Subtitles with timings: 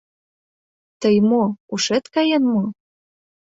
[1.01, 1.43] —Тый мо,
[1.73, 2.63] ушет каен мо?